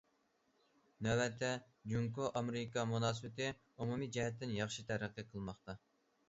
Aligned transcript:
نۆۋەتتە 1.07 1.51
جۇڭگو 1.93 2.29
ئامېرىكا 2.41 2.85
مۇناسىۋىتى 2.93 3.51
ئومۇمىي 3.77 4.11
جەھەتتىن 4.17 4.57
ياخشى 4.57 4.87
تەرەققىي 4.91 5.29
قىلماقتا. 5.31 5.79